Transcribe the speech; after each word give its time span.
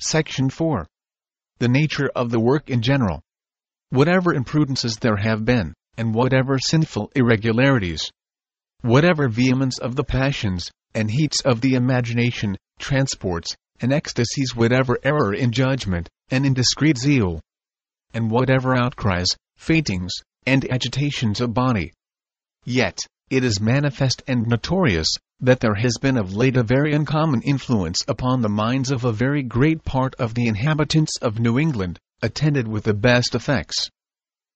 Section 0.00 0.48
4. 0.48 0.86
The 1.58 1.66
nature 1.66 2.08
of 2.14 2.30
the 2.30 2.38
work 2.38 2.70
in 2.70 2.82
general. 2.82 3.20
Whatever 3.90 4.32
imprudences 4.32 4.96
there 4.96 5.16
have 5.16 5.44
been, 5.44 5.74
and 5.96 6.14
whatever 6.14 6.56
sinful 6.60 7.10
irregularities, 7.16 8.08
whatever 8.82 9.28
vehemence 9.28 9.78
of 9.78 9.96
the 9.96 10.04
passions, 10.04 10.70
and 10.94 11.10
heats 11.10 11.40
of 11.40 11.60
the 11.60 11.74
imagination, 11.74 12.56
transports, 12.78 13.56
and 13.80 13.92
ecstasies, 13.92 14.54
whatever 14.54 14.98
error 15.02 15.34
in 15.34 15.50
judgment, 15.50 16.08
and 16.30 16.46
indiscreet 16.46 16.96
zeal, 16.96 17.40
and 18.14 18.30
whatever 18.30 18.76
outcries, 18.76 19.26
faintings, 19.56 20.12
and 20.46 20.70
agitations 20.70 21.40
of 21.40 21.52
body. 21.52 21.92
Yet, 22.64 23.00
it 23.30 23.42
is 23.42 23.60
manifest 23.60 24.22
and 24.28 24.46
notorious, 24.46 25.16
that 25.40 25.60
there 25.60 25.74
has 25.74 25.96
been 26.00 26.16
of 26.16 26.34
late 26.34 26.56
a 26.56 26.62
very 26.62 26.92
uncommon 26.92 27.40
influence 27.42 28.04
upon 28.08 28.42
the 28.42 28.48
minds 28.48 28.90
of 28.90 29.04
a 29.04 29.12
very 29.12 29.42
great 29.42 29.84
part 29.84 30.14
of 30.16 30.34
the 30.34 30.48
inhabitants 30.48 31.16
of 31.22 31.38
New 31.38 31.58
England, 31.58 31.98
attended 32.22 32.66
with 32.66 32.84
the 32.84 32.94
best 32.94 33.34
effects. 33.34 33.88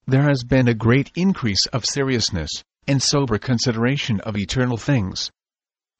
There 0.06 0.24
has 0.24 0.42
been 0.42 0.66
a 0.66 0.74
great 0.74 1.12
increase 1.14 1.66
of 1.66 1.84
seriousness, 1.84 2.50
and 2.88 3.00
sober 3.00 3.38
consideration 3.38 4.20
of 4.20 4.36
eternal 4.36 4.76
things. 4.76 5.30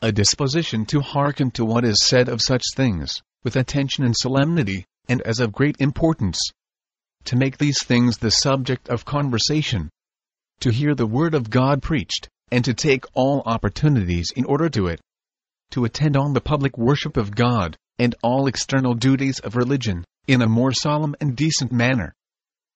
A 0.00 0.10
disposition 0.10 0.84
to 0.86 1.00
hearken 1.00 1.52
to 1.52 1.64
what 1.64 1.84
is 1.84 2.02
said 2.02 2.28
of 2.28 2.42
such 2.42 2.64
things, 2.74 3.14
with 3.44 3.54
attention 3.54 4.04
and 4.04 4.16
solemnity, 4.16 4.84
and 5.08 5.22
as 5.22 5.38
of 5.38 5.52
great 5.52 5.76
importance. 5.78 6.40
To 7.26 7.36
make 7.36 7.58
these 7.58 7.80
things 7.84 8.18
the 8.18 8.32
subject 8.32 8.88
of 8.88 9.04
conversation. 9.04 9.90
To 10.60 10.72
hear 10.72 10.96
the 10.96 11.06
Word 11.06 11.34
of 11.34 11.50
God 11.50 11.82
preached, 11.82 12.28
and 12.52 12.66
to 12.66 12.74
take 12.74 13.06
all 13.14 13.42
opportunities 13.46 14.30
in 14.36 14.44
order 14.44 14.68
to 14.68 14.86
it. 14.86 15.00
To 15.70 15.86
attend 15.86 16.18
on 16.18 16.34
the 16.34 16.40
public 16.40 16.76
worship 16.76 17.16
of 17.16 17.34
God, 17.34 17.78
and 17.98 18.14
all 18.22 18.46
external 18.46 18.92
duties 18.92 19.38
of 19.38 19.56
religion, 19.56 20.04
in 20.26 20.42
a 20.42 20.46
more 20.46 20.72
solemn 20.72 21.16
and 21.18 21.34
decent 21.34 21.72
manner. 21.72 22.12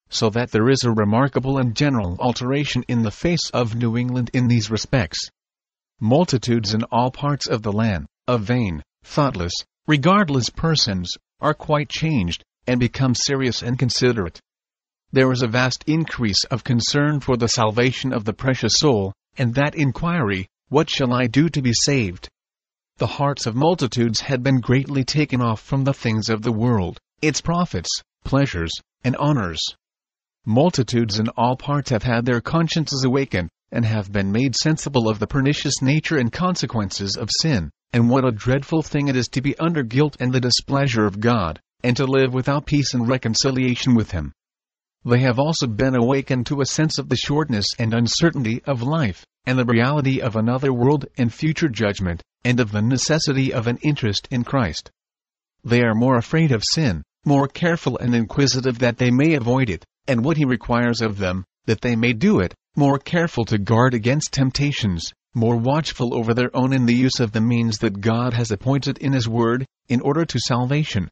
So 0.08 0.30
that 0.30 0.50
there 0.50 0.70
is 0.70 0.84
a 0.84 0.90
remarkable 0.90 1.58
and 1.58 1.76
general 1.76 2.16
alteration 2.20 2.84
in 2.88 3.02
the 3.02 3.10
face 3.10 3.50
of 3.50 3.74
New 3.74 3.98
England 3.98 4.30
in 4.32 4.48
these 4.48 4.70
respects. 4.70 5.28
Multitudes 6.00 6.72
in 6.72 6.82
all 6.84 7.10
parts 7.10 7.46
of 7.46 7.60
the 7.60 7.72
land, 7.72 8.06
of 8.26 8.42
vain, 8.42 8.82
thoughtless, 9.04 9.52
regardless 9.86 10.48
persons, 10.48 11.12
are 11.40 11.54
quite 11.54 11.90
changed, 11.90 12.42
and 12.66 12.80
become 12.80 13.14
serious 13.14 13.62
and 13.62 13.78
considerate. 13.78 14.40
There 15.12 15.30
is 15.32 15.42
a 15.42 15.48
vast 15.48 15.84
increase 15.86 16.44
of 16.44 16.64
concern 16.64 17.20
for 17.20 17.36
the 17.36 17.48
salvation 17.48 18.14
of 18.14 18.24
the 18.24 18.32
precious 18.32 18.76
soul, 18.76 19.12
and 19.38 19.54
that 19.54 19.74
inquiry, 19.74 20.46
What 20.68 20.90
shall 20.90 21.12
I 21.12 21.26
do 21.26 21.48
to 21.48 21.62
be 21.62 21.72
saved? 21.72 22.28
The 22.98 23.06
hearts 23.06 23.46
of 23.46 23.54
multitudes 23.54 24.20
had 24.20 24.42
been 24.42 24.60
greatly 24.60 25.04
taken 25.04 25.40
off 25.40 25.60
from 25.60 25.84
the 25.84 25.92
things 25.92 26.28
of 26.28 26.42
the 26.42 26.52
world, 26.52 26.98
its 27.20 27.40
profits, 27.40 27.90
pleasures, 28.24 28.72
and 29.04 29.14
honors. 29.16 29.62
Multitudes 30.44 31.18
in 31.18 31.28
all 31.30 31.56
parts 31.56 31.90
have 31.90 32.02
had 32.02 32.24
their 32.24 32.40
consciences 32.40 33.04
awakened, 33.04 33.50
and 33.70 33.84
have 33.84 34.12
been 34.12 34.32
made 34.32 34.54
sensible 34.54 35.08
of 35.08 35.18
the 35.18 35.26
pernicious 35.26 35.82
nature 35.82 36.16
and 36.16 36.32
consequences 36.32 37.16
of 37.16 37.30
sin, 37.40 37.70
and 37.92 38.08
what 38.08 38.24
a 38.24 38.32
dreadful 38.32 38.82
thing 38.82 39.08
it 39.08 39.16
is 39.16 39.28
to 39.28 39.42
be 39.42 39.58
under 39.58 39.82
guilt 39.82 40.16
and 40.20 40.32
the 40.32 40.40
displeasure 40.40 41.04
of 41.04 41.20
God, 41.20 41.60
and 41.82 41.96
to 41.96 42.06
live 42.06 42.32
without 42.32 42.66
peace 42.66 42.94
and 42.94 43.08
reconciliation 43.08 43.94
with 43.94 44.10
Him. 44.10 44.32
They 45.08 45.20
have 45.20 45.38
also 45.38 45.68
been 45.68 45.94
awakened 45.94 46.46
to 46.46 46.60
a 46.60 46.66
sense 46.66 46.98
of 46.98 47.08
the 47.08 47.16
shortness 47.16 47.66
and 47.78 47.94
uncertainty 47.94 48.60
of 48.64 48.82
life, 48.82 49.24
and 49.46 49.56
the 49.56 49.64
reality 49.64 50.20
of 50.20 50.34
another 50.34 50.72
world 50.72 51.06
and 51.16 51.32
future 51.32 51.68
judgment, 51.68 52.24
and 52.42 52.58
of 52.58 52.72
the 52.72 52.82
necessity 52.82 53.52
of 53.52 53.68
an 53.68 53.78
interest 53.82 54.26
in 54.32 54.42
Christ. 54.42 54.90
They 55.62 55.82
are 55.82 55.94
more 55.94 56.16
afraid 56.16 56.50
of 56.50 56.64
sin, 56.64 57.04
more 57.24 57.46
careful 57.46 57.96
and 57.98 58.16
inquisitive 58.16 58.80
that 58.80 58.98
they 58.98 59.12
may 59.12 59.34
avoid 59.34 59.70
it, 59.70 59.84
and 60.08 60.24
what 60.24 60.38
He 60.38 60.44
requires 60.44 61.00
of 61.00 61.18
them, 61.18 61.44
that 61.66 61.82
they 61.82 61.94
may 61.94 62.12
do 62.12 62.40
it, 62.40 62.52
more 62.74 62.98
careful 62.98 63.44
to 63.44 63.58
guard 63.58 63.94
against 63.94 64.32
temptations, 64.32 65.12
more 65.34 65.56
watchful 65.56 66.16
over 66.16 66.34
their 66.34 66.50
own 66.52 66.72
in 66.72 66.84
the 66.84 66.94
use 66.94 67.20
of 67.20 67.30
the 67.30 67.40
means 67.40 67.78
that 67.78 68.00
God 68.00 68.34
has 68.34 68.50
appointed 68.50 68.98
in 68.98 69.12
His 69.12 69.28
Word, 69.28 69.66
in 69.88 70.00
order 70.00 70.24
to 70.24 70.40
salvation. 70.40 71.08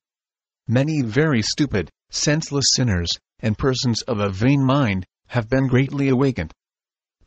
Many 0.67 1.03
very 1.03 1.43
stupid, 1.43 1.91
senseless 2.11 2.67
sinners, 2.75 3.13
and 3.45 3.57
persons 3.59 4.03
of 4.03 4.19
a 4.19 4.31
vain 4.31 4.65
mind, 4.65 5.05
have 5.29 5.49
been 5.49 5.69
greatly 5.69 6.09
awakened. 6.09 6.53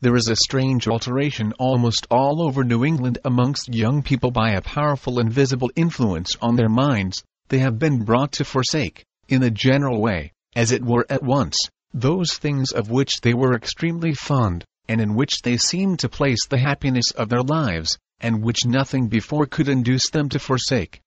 There 0.00 0.16
is 0.16 0.28
a 0.28 0.36
strange 0.36 0.86
alteration 0.86 1.52
almost 1.58 2.06
all 2.10 2.42
over 2.42 2.64
New 2.64 2.84
England 2.84 3.18
amongst 3.24 3.74
young 3.74 4.02
people 4.02 4.30
by 4.30 4.50
a 4.50 4.60
powerful 4.60 5.20
and 5.20 5.32
visible 5.32 5.70
influence 5.76 6.36
on 6.42 6.56
their 6.56 6.68
minds, 6.68 7.22
they 7.48 7.60
have 7.60 7.78
been 7.78 8.04
brought 8.04 8.32
to 8.32 8.44
forsake, 8.44 9.04
in 9.28 9.42
a 9.42 9.50
general 9.50 10.00
way, 10.00 10.32
as 10.56 10.72
it 10.72 10.84
were 10.84 11.06
at 11.08 11.22
once, 11.22 11.56
those 11.94 12.34
things 12.34 12.72
of 12.72 12.90
which 12.90 13.20
they 13.22 13.32
were 13.32 13.54
extremely 13.54 14.12
fond, 14.12 14.64
and 14.88 15.00
in 15.00 15.14
which 15.14 15.42
they 15.42 15.56
seemed 15.56 16.00
to 16.00 16.08
place 16.08 16.46
the 16.46 16.58
happiness 16.58 17.10
of 17.12 17.28
their 17.28 17.42
lives, 17.42 17.96
and 18.20 18.42
which 18.42 18.66
nothing 18.66 19.06
before 19.06 19.46
could 19.46 19.68
induce 19.68 20.10
them 20.10 20.28
to 20.28 20.38
forsake. 20.38 21.00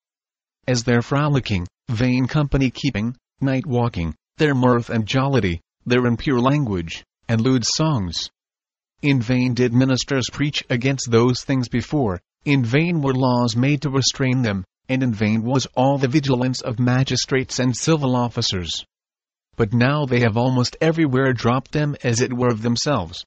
As 0.68 0.84
their 0.84 1.02
frolicking, 1.02 1.68
vain 1.90 2.28
company 2.28 2.70
keeping, 2.70 3.16
night 3.42 3.66
walking, 3.66 4.16
their 4.42 4.56
mirth 4.56 4.90
and 4.90 5.06
jollity, 5.06 5.62
their 5.86 6.08
impure 6.08 6.40
language, 6.40 7.06
and 7.28 7.40
lewd 7.40 7.64
songs. 7.64 8.32
In 9.04 9.22
vain 9.22 9.54
did 9.54 9.72
ministers 9.72 10.32
preach 10.34 10.64
against 10.68 11.12
those 11.12 11.44
things 11.44 11.70
before, 11.70 12.20
in 12.44 12.66
vain 12.66 13.04
were 13.04 13.14
laws 13.14 13.56
made 13.56 13.84
to 13.84 13.92
restrain 13.92 14.42
them, 14.42 14.66
and 14.90 15.04
in 15.04 15.14
vain 15.14 15.44
was 15.44 15.68
all 15.76 16.00
the 16.00 16.08
vigilance 16.08 16.60
of 16.60 16.80
magistrates 16.80 17.60
and 17.60 17.78
civil 17.78 18.16
officers. 18.16 18.72
But 19.58 19.74
now 19.74 20.08
they 20.08 20.22
have 20.22 20.38
almost 20.38 20.76
everywhere 20.82 21.34
dropped 21.34 21.72
them 21.72 21.96
as 22.04 22.20
it 22.20 22.34
were 22.34 22.50
of 22.50 22.64
themselves. 22.64 23.24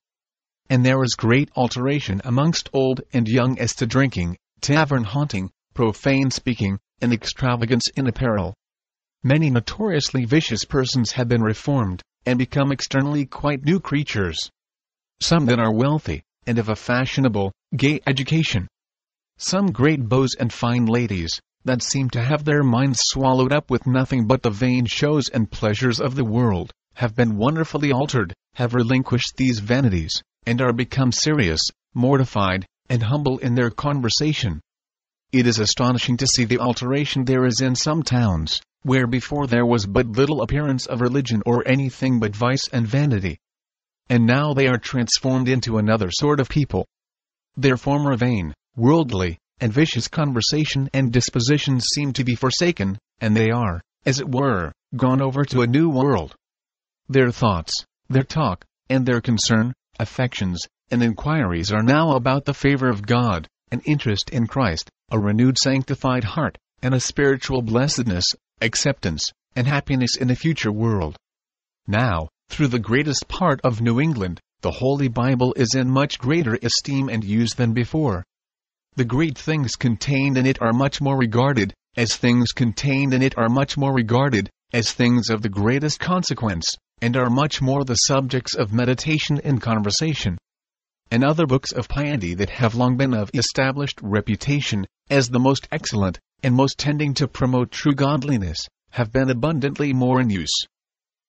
And 0.68 0.84
there 0.84 1.04
is 1.04 1.14
great 1.14 1.48
alteration 1.54 2.22
amongst 2.24 2.70
old 2.72 3.02
and 3.12 3.28
young 3.28 3.56
as 3.60 3.76
to 3.76 3.86
drinking, 3.86 4.36
tavern 4.60 5.04
haunting, 5.04 5.52
profane 5.74 6.32
speaking, 6.32 6.80
and 7.00 7.12
extravagance 7.12 7.86
in 7.94 8.08
apparel. 8.08 8.54
Many 9.26 9.48
notoriously 9.48 10.26
vicious 10.26 10.66
persons 10.66 11.12
have 11.12 11.28
been 11.28 11.42
reformed, 11.42 12.02
and 12.26 12.38
become 12.38 12.70
externally 12.70 13.24
quite 13.24 13.64
new 13.64 13.80
creatures. 13.80 14.50
Some 15.18 15.46
that 15.46 15.58
are 15.58 15.72
wealthy, 15.72 16.22
and 16.46 16.58
of 16.58 16.68
a 16.68 16.76
fashionable, 16.76 17.50
gay 17.74 18.00
education. 18.06 18.68
Some 19.38 19.72
great 19.72 20.10
beaux 20.10 20.26
and 20.38 20.52
fine 20.52 20.84
ladies, 20.84 21.40
that 21.64 21.82
seem 21.82 22.10
to 22.10 22.22
have 22.22 22.44
their 22.44 22.62
minds 22.62 23.00
swallowed 23.02 23.50
up 23.50 23.70
with 23.70 23.86
nothing 23.86 24.26
but 24.26 24.42
the 24.42 24.50
vain 24.50 24.84
shows 24.84 25.30
and 25.30 25.50
pleasures 25.50 26.02
of 26.02 26.16
the 26.16 26.24
world, 26.26 26.70
have 26.96 27.16
been 27.16 27.38
wonderfully 27.38 27.92
altered, 27.92 28.34
have 28.56 28.74
relinquished 28.74 29.38
these 29.38 29.58
vanities, 29.58 30.22
and 30.44 30.60
are 30.60 30.74
become 30.74 31.12
serious, 31.12 31.62
mortified, 31.94 32.66
and 32.90 33.02
humble 33.02 33.38
in 33.38 33.54
their 33.54 33.70
conversation. 33.70 34.60
It 35.34 35.48
is 35.48 35.58
astonishing 35.58 36.16
to 36.18 36.28
see 36.28 36.44
the 36.44 36.60
alteration 36.60 37.24
there 37.24 37.44
is 37.44 37.60
in 37.60 37.74
some 37.74 38.04
towns, 38.04 38.62
where 38.82 39.08
before 39.08 39.48
there 39.48 39.66
was 39.66 39.84
but 39.84 40.06
little 40.06 40.42
appearance 40.42 40.86
of 40.86 41.00
religion 41.00 41.42
or 41.44 41.66
anything 41.66 42.20
but 42.20 42.36
vice 42.36 42.68
and 42.68 42.86
vanity. 42.86 43.40
And 44.08 44.26
now 44.26 44.54
they 44.54 44.68
are 44.68 44.78
transformed 44.78 45.48
into 45.48 45.78
another 45.78 46.12
sort 46.12 46.38
of 46.38 46.48
people. 46.48 46.86
Their 47.56 47.76
former 47.76 48.16
vain, 48.16 48.54
worldly, 48.76 49.38
and 49.58 49.72
vicious 49.72 50.06
conversation 50.06 50.88
and 50.94 51.12
dispositions 51.12 51.86
seem 51.92 52.12
to 52.12 52.22
be 52.22 52.36
forsaken, 52.36 52.96
and 53.20 53.36
they 53.36 53.50
are, 53.50 53.80
as 54.06 54.20
it 54.20 54.30
were, 54.30 54.70
gone 54.94 55.20
over 55.20 55.44
to 55.46 55.62
a 55.62 55.66
new 55.66 55.88
world. 55.88 56.36
Their 57.08 57.32
thoughts, 57.32 57.84
their 58.08 58.22
talk, 58.22 58.64
and 58.88 59.04
their 59.04 59.20
concern, 59.20 59.72
affections, 59.98 60.60
and 60.92 61.02
inquiries 61.02 61.72
are 61.72 61.82
now 61.82 62.12
about 62.12 62.44
the 62.44 62.54
favor 62.54 62.88
of 62.88 63.04
God, 63.04 63.48
an 63.72 63.80
interest 63.80 64.30
in 64.30 64.46
Christ, 64.46 64.90
a 65.10 65.18
renewed 65.18 65.58
sanctified 65.58 66.24
heart, 66.24 66.58
and 66.82 66.94
a 66.94 67.00
spiritual 67.00 67.62
blessedness, 67.62 68.34
acceptance, 68.60 69.30
and 69.56 69.66
happiness 69.66 70.16
in 70.16 70.30
a 70.30 70.36
future 70.36 70.72
world. 70.72 71.16
Now, 71.86 72.28
through 72.48 72.68
the 72.68 72.78
greatest 72.78 73.28
part 73.28 73.60
of 73.62 73.80
New 73.80 74.00
England, 74.00 74.40
the 74.62 74.70
Holy 74.70 75.08
Bible 75.08 75.52
is 75.56 75.74
in 75.74 75.90
much 75.90 76.18
greater 76.18 76.58
esteem 76.62 77.08
and 77.08 77.22
use 77.22 77.54
than 77.54 77.72
before. 77.72 78.24
The 78.96 79.04
great 79.04 79.36
things 79.36 79.76
contained 79.76 80.38
in 80.38 80.46
it 80.46 80.60
are 80.62 80.72
much 80.72 81.00
more 81.00 81.18
regarded, 81.18 81.74
as 81.96 82.16
things 82.16 82.52
contained 82.52 83.12
in 83.12 83.22
it 83.22 83.36
are 83.36 83.48
much 83.48 83.76
more 83.76 83.92
regarded, 83.92 84.48
as 84.72 84.92
things 84.92 85.30
of 85.30 85.42
the 85.42 85.48
greatest 85.48 86.00
consequence, 86.00 86.66
and 87.02 87.16
are 87.16 87.30
much 87.30 87.60
more 87.60 87.84
the 87.84 87.94
subjects 87.94 88.54
of 88.54 88.72
meditation 88.72 89.40
and 89.44 89.60
conversation. 89.60 90.38
And 91.10 91.22
other 91.22 91.46
books 91.46 91.72
of 91.72 91.88
piety 91.88 92.34
that 92.34 92.50
have 92.50 92.74
long 92.74 92.96
been 92.96 93.14
of 93.14 93.30
established 93.34 94.00
reputation, 94.02 94.86
as 95.10 95.28
the 95.28 95.38
most 95.38 95.68
excellent, 95.70 96.18
and 96.42 96.54
most 96.54 96.78
tending 96.78 97.14
to 97.14 97.28
promote 97.28 97.70
true 97.70 97.94
godliness, 97.94 98.58
have 98.90 99.12
been 99.12 99.30
abundantly 99.30 99.92
more 99.92 100.20
in 100.20 100.30
use. 100.30 100.66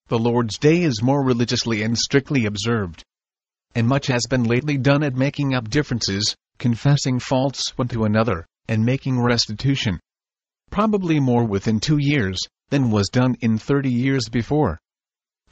The 0.08 0.20
Lord's 0.20 0.58
Day 0.58 0.84
is 0.84 1.02
more 1.02 1.24
religiously 1.24 1.82
and 1.82 1.98
strictly 1.98 2.46
observed. 2.46 3.04
And 3.74 3.88
much 3.88 4.08
has 4.08 4.26
been 4.30 4.44
lately 4.44 4.78
done 4.78 5.04
at 5.04 5.16
making 5.16 5.54
up 5.54 5.70
differences, 5.70 6.36
confessing 6.60 7.20
faults 7.20 7.78
one 7.78 7.88
to 7.90 8.06
another, 8.06 8.46
and 8.68 8.86
making 8.86 9.20
restitution. 9.20 10.00
Probably 10.70 11.20
more 11.20 11.44
within 11.44 11.80
two 11.80 11.98
years, 11.98 12.40
than 12.70 12.92
was 12.92 13.10
done 13.10 13.36
in 13.42 13.58
thirty 13.58 13.92
years 13.92 14.30
before. 14.30 14.80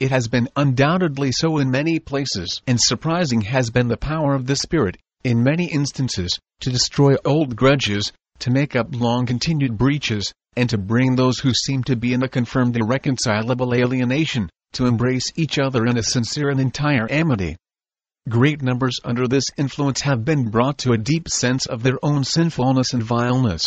It 0.00 0.10
has 0.10 0.26
been 0.26 0.48
undoubtedly 0.56 1.30
so 1.30 1.58
in 1.58 1.70
many 1.70 1.98
places, 2.00 2.60
and 2.66 2.80
surprising 2.80 3.42
has 3.42 3.70
been 3.70 3.88
the 3.88 3.96
power 3.96 4.34
of 4.34 4.46
the 4.46 4.56
Spirit, 4.56 4.96
in 5.22 5.42
many 5.42 5.66
instances, 5.66 6.38
to 6.60 6.70
destroy 6.70 7.14
old 7.24 7.54
grudges, 7.54 8.12
to 8.40 8.50
make 8.50 8.74
up 8.74 8.88
long 8.90 9.24
continued 9.24 9.78
breaches, 9.78 10.32
and 10.56 10.68
to 10.70 10.78
bring 10.78 11.14
those 11.14 11.38
who 11.38 11.54
seem 11.54 11.84
to 11.84 11.96
be 11.96 12.12
in 12.12 12.22
a 12.22 12.28
confirmed 12.28 12.76
irreconcilable 12.76 13.72
alienation, 13.72 14.50
to 14.72 14.86
embrace 14.86 15.32
each 15.36 15.58
other 15.58 15.86
in 15.86 15.96
a 15.96 16.02
sincere 16.02 16.50
and 16.50 16.60
entire 16.60 17.06
amity. 17.10 17.56
Great 18.28 18.62
numbers 18.62 18.98
under 19.04 19.28
this 19.28 19.44
influence 19.56 20.00
have 20.00 20.24
been 20.24 20.50
brought 20.50 20.78
to 20.78 20.92
a 20.92 20.98
deep 20.98 21.28
sense 21.28 21.66
of 21.66 21.82
their 21.82 21.98
own 22.02 22.24
sinfulness 22.24 22.92
and 22.92 23.02
vileness. 23.02 23.64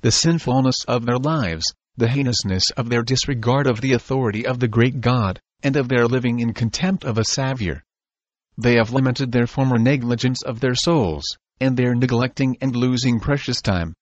The 0.00 0.10
sinfulness 0.10 0.84
of 0.88 1.06
their 1.06 1.18
lives, 1.18 1.72
the 1.96 2.08
heinousness 2.08 2.70
of 2.70 2.88
their 2.88 3.02
disregard 3.02 3.66
of 3.66 3.80
the 3.80 3.92
authority 3.92 4.46
of 4.46 4.60
the 4.60 4.68
great 4.68 5.00
God, 5.00 5.40
and 5.62 5.76
of 5.76 5.88
their 5.88 6.06
living 6.06 6.40
in 6.40 6.52
contempt 6.52 7.04
of 7.04 7.18
a 7.18 7.24
Saviour. 7.24 7.82
They 8.58 8.74
have 8.74 8.92
lamented 8.92 9.32
their 9.32 9.46
former 9.46 9.78
negligence 9.78 10.42
of 10.42 10.60
their 10.60 10.74
souls, 10.74 11.24
and 11.60 11.76
their 11.76 11.94
neglecting 11.94 12.56
and 12.60 12.74
losing 12.74 13.20
precious 13.20 13.60
time. 13.62 13.94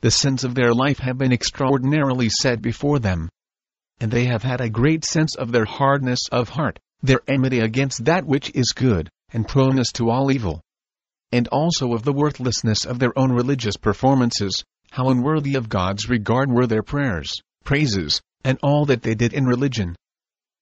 The 0.00 0.10
sins 0.10 0.44
of 0.44 0.54
their 0.54 0.74
life 0.74 0.98
have 0.98 1.16
been 1.16 1.32
extraordinarily 1.32 2.28
set 2.28 2.60
before 2.60 2.98
them. 2.98 3.28
And 4.00 4.10
they 4.10 4.24
have 4.24 4.42
had 4.42 4.60
a 4.60 4.68
great 4.68 5.04
sense 5.04 5.36
of 5.36 5.52
their 5.52 5.64
hardness 5.64 6.28
of 6.32 6.48
heart, 6.50 6.78
their 7.02 7.20
enmity 7.28 7.60
against 7.60 8.04
that 8.06 8.26
which 8.26 8.50
is 8.54 8.72
good, 8.72 9.08
and 9.32 9.46
proneness 9.46 9.92
to 9.92 10.10
all 10.10 10.30
evil. 10.30 10.60
And 11.30 11.48
also 11.48 11.94
of 11.94 12.02
the 12.02 12.12
worthlessness 12.12 12.84
of 12.84 12.98
their 12.98 13.16
own 13.18 13.32
religious 13.32 13.76
performances, 13.76 14.64
how 14.92 15.08
unworthy 15.08 15.54
of 15.54 15.70
God's 15.70 16.10
regard 16.10 16.52
were 16.52 16.66
their 16.66 16.82
prayers, 16.82 17.40
praises, 17.64 18.20
and 18.44 18.58
all 18.62 18.84
that 18.84 19.00
they 19.00 19.14
did 19.14 19.32
in 19.32 19.46
religion. 19.46 19.96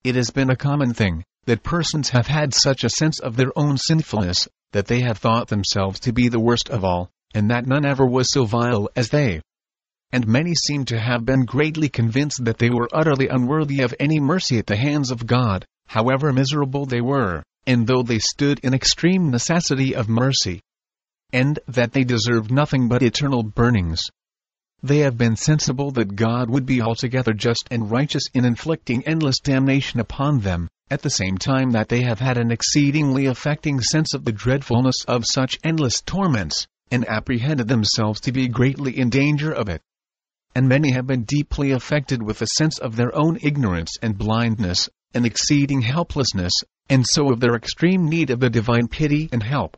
It 0.05 0.15
has 0.15 0.31
been 0.31 0.51
a 0.51 0.57
common 0.57 0.95
thing, 0.95 1.25
that 1.47 1.65
persons 1.65 2.11
have 2.11 2.29
had 2.29 2.55
such 2.55 2.85
a 2.85 2.91
sense 2.91 3.19
of 3.19 3.35
their 3.35 3.51
own 3.59 3.77
sinfulness, 3.77 4.47
that 4.71 4.87
they 4.87 5.01
have 5.01 5.19
thought 5.19 5.49
themselves 5.49 5.99
to 6.01 6.13
be 6.13 6.29
the 6.29 6.39
worst 6.39 6.71
of 6.71 6.85
all, 6.85 7.11
and 7.35 7.51
that 7.51 7.67
none 7.67 7.85
ever 7.85 8.07
was 8.07 8.31
so 8.31 8.45
vile 8.45 8.89
as 8.95 9.09
they. 9.09 9.41
And 10.13 10.29
many 10.29 10.55
seem 10.55 10.85
to 10.85 11.01
have 11.01 11.25
been 11.25 11.45
greatly 11.45 11.89
convinced 11.89 12.45
that 12.45 12.59
they 12.59 12.71
were 12.71 12.89
utterly 12.93 13.27
unworthy 13.27 13.81
of 13.81 13.97
any 13.99 14.21
mercy 14.21 14.59
at 14.59 14.67
the 14.69 14.77
hands 14.77 15.11
of 15.11 15.27
God, 15.27 15.67
however 15.89 16.33
miserable 16.33 16.87
they 16.87 17.01
were, 17.01 17.43
and 17.67 17.85
though 17.85 18.05
they 18.05 18.21
stood 18.21 18.61
in 18.61 18.75
extreme 18.75 19.33
necessity 19.33 19.97
of 19.97 20.09
mercy. 20.09 20.61
And 21.33 21.59
that 21.67 21.91
they 21.91 22.05
deserved 22.05 22.53
nothing 22.53 22.89
but 22.89 23.03
eternal 23.03 23.43
burnings. 23.43 24.03
They 24.83 25.01
have 25.01 25.19
been 25.19 25.37
sensible 25.37 25.91
that 25.93 26.17
God 26.17 26.49
would 26.49 26.65
be 26.65 26.81
altogether 26.81 27.35
just 27.35 27.69
and 27.71 27.91
righteous 27.91 28.23
in 28.33 28.47
inflicting 28.47 29.07
endless 29.07 29.39
damnation 29.39 30.01
upon 30.01 30.41
them, 30.41 30.69
at 30.91 31.03
the 31.03 31.11
same 31.11 31.37
time 31.37 31.73
that 31.73 31.91
they 31.91 32.01
have 32.03 32.19
had 32.19 32.39
an 32.39 32.51
exceedingly 32.51 33.27
affecting 33.27 33.81
sense 33.81 34.15
of 34.15 34.25
the 34.25 34.33
dreadfulness 34.33 35.05
of 35.07 35.27
such 35.27 35.59
endless 35.63 36.01
torments, 36.01 36.67
and 36.91 37.07
apprehended 37.09 37.69
themselves 37.69 38.21
to 38.21 38.33
be 38.33 38.49
greatly 38.49 38.99
in 38.99 39.11
danger 39.11 39.53
of 39.53 39.69
it. 39.69 39.83
And 40.55 40.69
many 40.69 40.93
have 40.93 41.07
been 41.07 41.25
deeply 41.25 41.73
affected 41.73 42.23
with 42.23 42.41
a 42.41 42.47
sense 42.47 42.79
of 42.79 42.97
their 42.97 43.15
own 43.15 43.39
ignorance 43.43 43.97
and 44.01 44.17
blindness, 44.17 44.89
and 45.13 45.27
exceeding 45.27 45.83
helplessness, 45.83 46.55
and 46.89 47.05
so 47.07 47.31
of 47.31 47.41
their 47.41 47.55
extreme 47.55 48.09
need 48.09 48.31
of 48.31 48.41
the 48.41 48.51
divine 48.51 48.89
pity 48.89 49.29
and 49.31 49.43
help. 49.43 49.77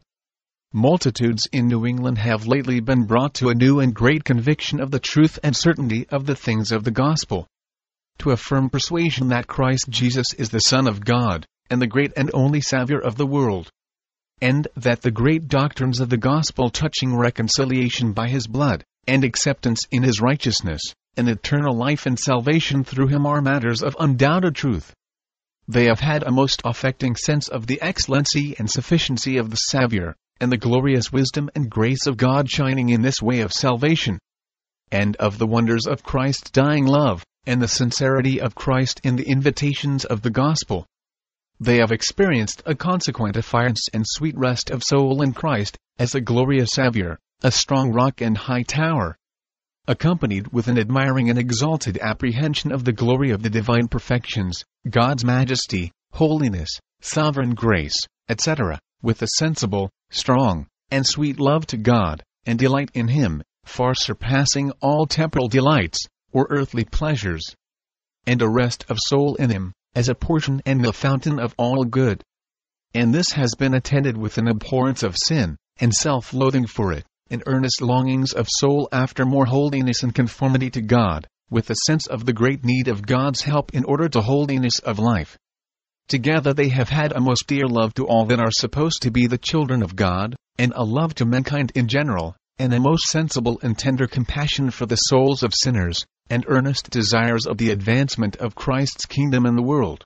Multitudes 0.74 1.46
in 1.52 1.68
New 1.68 1.84
England 1.84 2.16
have 2.16 2.46
lately 2.46 2.80
been 2.80 3.04
brought 3.04 3.34
to 3.34 3.50
a 3.50 3.54
new 3.54 3.78
and 3.80 3.94
great 3.94 4.24
conviction 4.24 4.80
of 4.80 4.90
the 4.90 4.98
truth 4.98 5.38
and 5.42 5.54
certainty 5.54 6.08
of 6.08 6.24
the 6.24 6.34
things 6.34 6.72
of 6.72 6.84
the 6.84 6.90
gospel. 6.90 7.46
To 8.20 8.30
a 8.30 8.38
firm 8.38 8.70
persuasion 8.70 9.28
that 9.28 9.46
Christ 9.46 9.90
Jesus 9.90 10.32
is 10.32 10.48
the 10.48 10.60
Son 10.60 10.88
of 10.88 11.04
God, 11.04 11.44
and 11.68 11.82
the 11.82 11.86
great 11.86 12.14
and 12.16 12.30
only 12.32 12.62
Saviour 12.62 12.98
of 12.98 13.18
the 13.18 13.26
world. 13.26 13.68
And 14.40 14.66
that 14.74 15.02
the 15.02 15.10
great 15.10 15.46
doctrines 15.46 16.00
of 16.00 16.08
the 16.08 16.16
gospel 16.16 16.70
touching 16.70 17.14
reconciliation 17.14 18.14
by 18.14 18.28
his 18.28 18.46
blood, 18.46 18.82
and 19.06 19.24
acceptance 19.24 19.86
in 19.90 20.02
his 20.02 20.22
righteousness, 20.22 20.80
and 21.18 21.28
eternal 21.28 21.76
life 21.76 22.06
and 22.06 22.18
salvation 22.18 22.82
through 22.82 23.08
him 23.08 23.26
are 23.26 23.42
matters 23.42 23.82
of 23.82 23.94
undoubted 24.00 24.54
truth. 24.54 24.94
They 25.68 25.84
have 25.84 26.00
had 26.00 26.22
a 26.22 26.32
most 26.32 26.62
affecting 26.64 27.14
sense 27.14 27.48
of 27.48 27.66
the 27.66 27.82
excellency 27.82 28.56
and 28.58 28.70
sufficiency 28.70 29.36
of 29.36 29.50
the 29.50 29.56
Saviour, 29.56 30.16
and 30.42 30.50
the 30.50 30.56
glorious 30.56 31.12
wisdom 31.12 31.48
and 31.54 31.70
grace 31.70 32.04
of 32.08 32.16
God 32.16 32.50
shining 32.50 32.88
in 32.88 33.00
this 33.00 33.22
way 33.22 33.42
of 33.42 33.52
salvation, 33.52 34.18
and 34.90 35.14
of 35.16 35.38
the 35.38 35.46
wonders 35.46 35.86
of 35.86 36.02
Christ's 36.02 36.50
dying 36.50 36.84
love, 36.84 37.24
and 37.46 37.62
the 37.62 37.68
sincerity 37.68 38.40
of 38.40 38.56
Christ 38.56 39.00
in 39.04 39.14
the 39.14 39.28
invitations 39.28 40.04
of 40.04 40.22
the 40.22 40.30
gospel. 40.30 40.84
They 41.60 41.76
have 41.76 41.92
experienced 41.92 42.60
a 42.66 42.74
consequent 42.74 43.36
affiance 43.36 43.82
and 43.94 44.04
sweet 44.04 44.36
rest 44.36 44.68
of 44.70 44.82
soul 44.82 45.22
in 45.22 45.32
Christ, 45.32 45.78
as 45.96 46.16
a 46.16 46.20
glorious 46.20 46.70
Saviour, 46.72 47.20
a 47.44 47.52
strong 47.52 47.92
rock 47.92 48.20
and 48.20 48.36
high 48.36 48.64
tower, 48.64 49.16
accompanied 49.86 50.48
with 50.48 50.66
an 50.66 50.76
admiring 50.76 51.30
and 51.30 51.38
exalted 51.38 51.98
apprehension 51.98 52.72
of 52.72 52.84
the 52.84 52.92
glory 52.92 53.30
of 53.30 53.44
the 53.44 53.50
divine 53.50 53.86
perfections, 53.86 54.64
God's 54.90 55.24
majesty, 55.24 55.92
holiness, 56.10 56.80
sovereign 57.00 57.54
grace, 57.54 58.08
etc 58.28 58.80
with 59.02 59.20
a 59.22 59.28
sensible, 59.36 59.90
strong, 60.10 60.66
and 60.90 61.06
sweet 61.06 61.40
love 61.40 61.66
to 61.66 61.76
God, 61.76 62.22
and 62.46 62.58
delight 62.58 62.90
in 62.94 63.08
Him, 63.08 63.42
far 63.64 63.94
surpassing 63.94 64.70
all 64.80 65.06
temporal 65.06 65.48
delights, 65.48 66.06
or 66.32 66.46
earthly 66.50 66.84
pleasures. 66.84 67.54
And 68.26 68.40
a 68.40 68.48
rest 68.48 68.84
of 68.88 68.98
soul 69.00 69.34
in 69.34 69.50
Him, 69.50 69.72
as 69.94 70.08
a 70.08 70.14
portion 70.14 70.62
and 70.64 70.84
the 70.84 70.92
fountain 70.92 71.38
of 71.38 71.54
all 71.58 71.84
good. 71.84 72.22
And 72.94 73.14
this 73.14 73.32
has 73.32 73.54
been 73.54 73.74
attended 73.74 74.16
with 74.16 74.38
an 74.38 74.48
abhorrence 74.48 75.02
of 75.02 75.16
sin, 75.16 75.56
and 75.80 75.92
self-loathing 75.92 76.66
for 76.66 76.92
it, 76.92 77.04
and 77.30 77.42
earnest 77.46 77.80
longings 77.80 78.32
of 78.32 78.46
soul 78.48 78.88
after 78.92 79.24
more 79.24 79.46
holiness 79.46 80.02
and 80.02 80.14
conformity 80.14 80.70
to 80.70 80.82
God, 80.82 81.26
with 81.50 81.70
a 81.70 81.76
sense 81.86 82.06
of 82.06 82.26
the 82.26 82.32
great 82.32 82.64
need 82.64 82.88
of 82.88 83.06
God's 83.06 83.42
help 83.42 83.74
in 83.74 83.84
order 83.84 84.08
to 84.08 84.20
holiness 84.20 84.78
of 84.80 84.98
life. 84.98 85.38
Together 86.12 86.52
they 86.52 86.68
have 86.68 86.90
had 86.90 87.10
a 87.12 87.20
most 87.22 87.46
dear 87.46 87.66
love 87.66 87.94
to 87.94 88.04
all 88.06 88.26
that 88.26 88.38
are 88.38 88.50
supposed 88.50 89.00
to 89.00 89.10
be 89.10 89.26
the 89.26 89.38
children 89.38 89.82
of 89.82 89.96
God, 89.96 90.36
and 90.58 90.70
a 90.76 90.84
love 90.84 91.14
to 91.14 91.24
mankind 91.24 91.72
in 91.74 91.88
general, 91.88 92.36
and 92.58 92.74
a 92.74 92.78
most 92.78 93.04
sensible 93.04 93.58
and 93.62 93.78
tender 93.78 94.06
compassion 94.06 94.70
for 94.70 94.84
the 94.84 94.96
souls 94.96 95.42
of 95.42 95.54
sinners, 95.54 96.04
and 96.28 96.44
earnest 96.48 96.90
desires 96.90 97.46
of 97.46 97.56
the 97.56 97.70
advancement 97.70 98.36
of 98.36 98.54
Christ's 98.54 99.06
kingdom 99.06 99.46
in 99.46 99.56
the 99.56 99.62
world. 99.62 100.04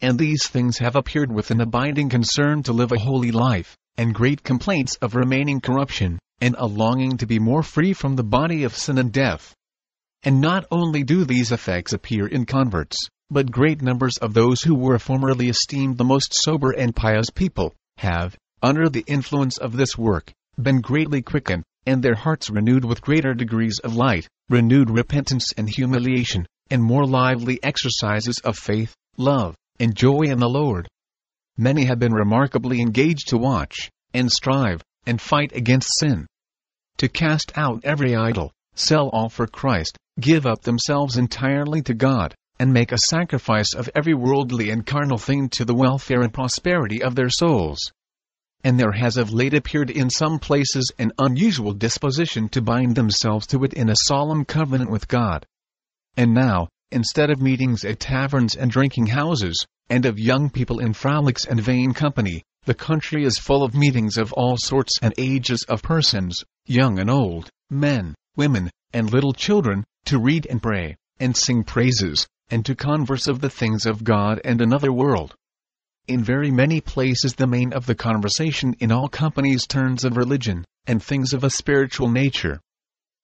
And 0.00 0.18
these 0.18 0.48
things 0.48 0.78
have 0.78 0.96
appeared 0.96 1.30
with 1.30 1.50
an 1.50 1.60
abiding 1.60 2.08
concern 2.08 2.62
to 2.62 2.72
live 2.72 2.92
a 2.92 2.98
holy 2.98 3.30
life, 3.30 3.76
and 3.98 4.14
great 4.14 4.42
complaints 4.42 4.96
of 5.02 5.14
remaining 5.14 5.60
corruption, 5.60 6.18
and 6.40 6.56
a 6.56 6.66
longing 6.66 7.18
to 7.18 7.26
be 7.26 7.38
more 7.38 7.62
free 7.62 7.92
from 7.92 8.16
the 8.16 8.24
body 8.24 8.64
of 8.64 8.74
sin 8.74 8.96
and 8.96 9.12
death. 9.12 9.54
And 10.22 10.40
not 10.40 10.64
only 10.70 11.02
do 11.02 11.26
these 11.26 11.52
effects 11.52 11.92
appear 11.92 12.26
in 12.26 12.46
converts, 12.46 13.10
but 13.30 13.50
great 13.50 13.82
numbers 13.82 14.16
of 14.18 14.34
those 14.34 14.62
who 14.62 14.74
were 14.74 14.98
formerly 14.98 15.48
esteemed 15.48 15.98
the 15.98 16.04
most 16.04 16.32
sober 16.32 16.70
and 16.70 16.94
pious 16.94 17.28
people, 17.30 17.74
have, 17.98 18.36
under 18.62 18.88
the 18.88 19.04
influence 19.06 19.58
of 19.58 19.76
this 19.76 19.98
work, 19.98 20.32
been 20.60 20.80
greatly 20.80 21.20
quickened, 21.20 21.64
and 21.86 22.02
their 22.02 22.14
hearts 22.14 22.50
renewed 22.50 22.84
with 22.84 23.02
greater 23.02 23.34
degrees 23.34 23.78
of 23.80 23.94
light, 23.94 24.28
renewed 24.48 24.90
repentance 24.90 25.52
and 25.56 25.68
humiliation, 25.68 26.46
and 26.70 26.82
more 26.82 27.04
lively 27.04 27.62
exercises 27.62 28.38
of 28.40 28.56
faith, 28.56 28.94
love, 29.16 29.54
and 29.80 29.94
joy 29.94 30.22
in 30.22 30.38
the 30.38 30.48
Lord. 30.48 30.88
Many 31.56 31.84
have 31.84 31.98
been 31.98 32.12
remarkably 32.12 32.80
engaged 32.80 33.28
to 33.28 33.38
watch, 33.38 33.90
and 34.14 34.30
strive, 34.30 34.82
and 35.06 35.20
fight 35.20 35.52
against 35.54 35.98
sin. 35.98 36.26
To 36.98 37.08
cast 37.08 37.52
out 37.56 37.84
every 37.84 38.14
idol, 38.14 38.52
sell 38.74 39.08
all 39.08 39.28
for 39.28 39.46
Christ, 39.46 39.96
give 40.20 40.46
up 40.46 40.62
themselves 40.62 41.16
entirely 41.16 41.82
to 41.82 41.94
God, 41.94 42.34
and 42.58 42.72
make 42.72 42.92
a 42.92 42.98
sacrifice 42.98 43.74
of 43.74 43.90
every 43.94 44.14
worldly 44.14 44.70
and 44.70 44.86
carnal 44.86 45.18
thing 45.18 45.48
to 45.50 45.64
the 45.64 45.74
welfare 45.74 46.22
and 46.22 46.32
prosperity 46.32 47.02
of 47.02 47.14
their 47.14 47.28
souls. 47.28 47.92
And 48.64 48.80
there 48.80 48.92
has 48.92 49.16
of 49.16 49.32
late 49.32 49.54
appeared 49.54 49.90
in 49.90 50.10
some 50.10 50.38
places 50.38 50.90
an 50.98 51.12
unusual 51.18 51.72
disposition 51.72 52.48
to 52.50 52.62
bind 52.62 52.96
themselves 52.96 53.46
to 53.48 53.62
it 53.64 53.74
in 53.74 53.90
a 53.90 53.96
solemn 54.06 54.44
covenant 54.44 54.90
with 54.90 55.06
God. 55.08 55.44
And 56.16 56.34
now, 56.34 56.68
instead 56.90 57.30
of 57.30 57.40
meetings 57.40 57.84
at 57.84 58.00
taverns 58.00 58.56
and 58.56 58.70
drinking 58.70 59.06
houses, 59.06 59.66
and 59.88 60.04
of 60.04 60.18
young 60.18 60.50
people 60.50 60.78
in 60.78 60.94
frolics 60.94 61.44
and 61.44 61.60
vain 61.60 61.92
company, 61.92 62.42
the 62.64 62.74
country 62.74 63.24
is 63.24 63.38
full 63.38 63.62
of 63.62 63.74
meetings 63.74 64.16
of 64.16 64.32
all 64.32 64.56
sorts 64.58 64.94
and 65.00 65.14
ages 65.18 65.62
of 65.68 65.82
persons, 65.82 66.42
young 66.64 66.98
and 66.98 67.08
old, 67.08 67.48
men, 67.70 68.14
women, 68.34 68.70
and 68.92 69.12
little 69.12 69.32
children, 69.32 69.84
to 70.06 70.18
read 70.18 70.46
and 70.46 70.62
pray, 70.62 70.96
and 71.20 71.36
sing 71.36 71.62
praises, 71.62 72.26
and 72.50 72.64
to 72.64 72.74
converse 72.74 73.26
of 73.26 73.40
the 73.40 73.50
things 73.50 73.86
of 73.86 74.04
God 74.04 74.40
and 74.44 74.60
another 74.60 74.92
world. 74.92 75.34
In 76.08 76.22
very 76.22 76.50
many 76.50 76.80
places 76.80 77.34
the 77.34 77.46
main 77.46 77.72
of 77.72 77.86
the 77.86 77.94
conversation 77.94 78.74
in 78.78 78.92
all 78.92 79.08
companies 79.08 79.66
turns 79.66 80.04
of 80.04 80.16
religion, 80.16 80.64
and 80.86 81.02
things 81.02 81.32
of 81.32 81.42
a 81.42 81.50
spiritual 81.50 82.08
nature. 82.08 82.60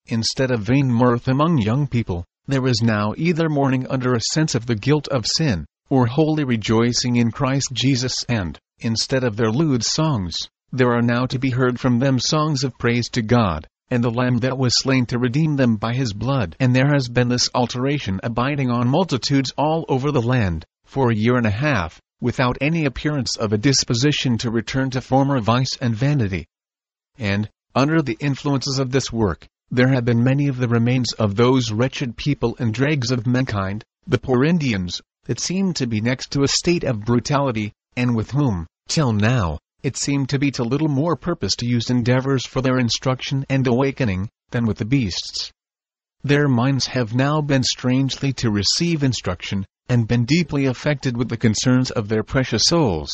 Instead 0.07 0.51
of 0.51 0.63
vain 0.63 0.91
mirth 0.91 1.29
among 1.29 1.59
young 1.59 1.87
people, 1.87 2.25
there 2.47 2.67
is 2.67 2.83
now 2.83 3.15
either 3.17 3.49
mourning 3.49 3.87
under 3.87 4.15
a 4.15 4.21
sense 4.33 4.57
of 4.57 4.67
the 4.67 4.75
guilt 4.75 5.07
of 5.09 5.27
sin, 5.27 5.65
or 5.89 6.07
wholly 6.07 6.43
rejoicing 6.43 7.17
in 7.17 7.31
Christ 7.31 7.69
Jesus 7.73 8.25
and, 8.29 8.59
instead 8.81 9.23
of 9.23 9.37
their 9.37 9.53
lewd 9.53 9.85
songs, 9.85 10.37
there 10.73 10.93
are 10.93 11.03
now 11.03 11.27
to 11.27 11.39
be 11.39 11.51
heard 11.51 11.79
from 11.79 12.01
them 12.01 12.19
songs 12.19 12.65
of 12.65 12.77
praise 12.79 13.09
to 13.11 13.23
God, 13.23 13.69
and 13.93 14.03
the 14.03 14.11
Lamb 14.11 14.39
that 14.39 14.57
was 14.57 14.73
slain 14.79 15.05
to 15.05 15.19
redeem 15.19 15.57
them 15.57 15.77
by 15.77 15.93
his 15.93 16.15
blood. 16.15 16.57
And 16.59 16.75
there 16.75 16.95
has 16.95 17.09
been 17.09 17.29
this 17.29 17.51
alteration 17.55 18.21
abiding 18.23 18.71
on 18.71 18.89
multitudes 18.89 19.53
all 19.59 19.85
over 19.87 20.11
the 20.11 20.23
land, 20.23 20.65
for 20.87 21.11
a 21.11 21.15
year 21.15 21.37
and 21.37 21.45
a 21.45 21.51
half, 21.51 22.01
without 22.19 22.57
any 22.63 22.87
appearance 22.87 23.37
of 23.37 23.53
a 23.53 23.59
disposition 23.59 24.39
to 24.39 24.51
return 24.51 24.89
to 24.91 25.03
former 25.03 25.39
vice 25.41 25.77
and 25.79 25.95
vanity. 25.95 26.47
And, 27.19 27.51
under 27.75 28.01
the 28.01 28.17
influences 28.19 28.79
of 28.79 28.93
this 28.93 29.13
work, 29.13 29.47
there 29.71 29.89
have 29.89 30.07
been 30.07 30.25
many 30.25 30.49
of 30.49 30.57
the 30.57 30.69
remains 30.69 31.13
of 31.13 31.37
those 31.37 31.71
wretched 31.71 32.17
people 32.17 32.57
and 32.59 32.73
dregs 32.73 33.11
of 33.11 33.27
mankind, 33.27 33.85
the 34.07 34.17
poor 34.17 34.43
Indians, 34.43 35.03
that 35.25 35.39
seem 35.39 35.75
to 35.75 35.87
be 35.87 36.01
next 36.01 36.33
to 36.33 36.45
a 36.45 36.49
state 36.49 36.85
of 36.85 37.05
brutality, 37.05 37.75
and 37.95 38.17
with 38.17 38.31
whom, 38.31 38.67
till 38.89 39.13
now, 39.13 39.59
it 39.83 39.97
seemed 39.97 40.29
to 40.29 40.39
be 40.39 40.51
to 40.53 40.63
little 40.63 40.89
more 40.89 41.17
purpose 41.17 41.57
to 41.57 41.67
use 41.67 41.91
endeavors 41.91 42.47
for 42.47 42.61
their 42.61 42.79
instruction 42.79 43.45
and 43.49 43.67
awakening, 43.67 44.29
than 44.51 44.65
with 44.65 44.79
the 44.79 44.85
beasts. 44.85 45.51
Their 46.23 46.47
minds 46.47 46.87
have 46.87 47.15
now 47.15 47.41
been 47.41 47.65
strangely 47.65 48.33
to 48.35 48.51
receive 48.51 49.03
instruction, 49.03 49.67
and 49.89 50.07
been 50.07 50.25
deeply 50.25 50.67
affected 50.67 51.17
with 51.17 51.29
the 51.29 51.37
concerns 51.37 51.91
of 51.91 52.09
their 52.09 52.23
precious 52.23 52.67
souls. 52.67 53.11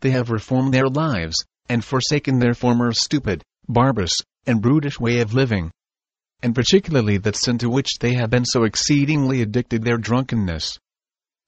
They 0.00 0.10
have 0.10 0.28
reformed 0.28 0.74
their 0.74 0.88
lives, 0.88 1.42
and 1.70 1.82
forsaken 1.82 2.38
their 2.38 2.54
former 2.54 2.92
stupid, 2.92 3.42
barbarous, 3.66 4.12
and 4.46 4.60
brutish 4.60 5.00
way 5.00 5.20
of 5.20 5.32
living. 5.32 5.70
And 6.42 6.54
particularly 6.54 7.16
that 7.18 7.34
sin 7.34 7.56
to 7.58 7.70
which 7.70 7.98
they 8.00 8.12
have 8.12 8.28
been 8.28 8.44
so 8.44 8.64
exceedingly 8.64 9.40
addicted 9.40 9.84
their 9.84 9.96
drunkenness. 9.96 10.78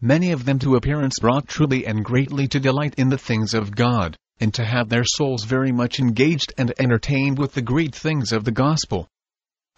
Many 0.00 0.32
of 0.32 0.47
them 0.47 0.59
to 0.61 0.76
appearance 0.76 1.18
brought 1.20 1.47
truly 1.47 1.87
and 1.87 2.02
greatly 2.02 2.49
to 2.49 2.59
delight 2.59 2.94
in 2.97 3.11
the 3.11 3.18
things 3.18 3.52
of 3.52 3.76
God, 3.76 4.16
and 4.40 4.52
to 4.54 4.64
have 4.64 4.88
their 4.88 5.04
souls 5.04 5.44
very 5.44 5.70
much 5.70 6.00
engaged 6.00 6.52
and 6.56 6.73
entertained 6.78 7.38
with 7.38 7.52
the 7.52 7.62
great 7.62 7.94
things 7.94 8.32
of 8.32 8.44
the 8.44 8.50
gospel. 8.50 9.06